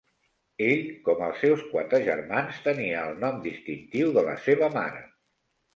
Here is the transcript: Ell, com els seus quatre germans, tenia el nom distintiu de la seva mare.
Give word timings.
Ell, 0.67 0.87
com 1.09 1.21
els 1.25 1.43
seus 1.45 1.61
quatre 1.75 2.01
germans, 2.09 2.59
tenia 2.71 3.05
el 3.11 3.23
nom 3.27 3.39
distintiu 3.47 4.19
de 4.19 4.27
la 4.31 4.39
seva 4.49 4.77
mare. 4.81 5.09